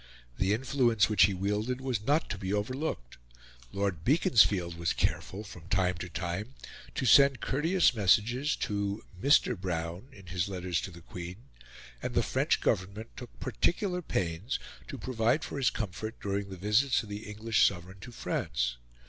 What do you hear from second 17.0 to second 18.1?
of the English Sovereign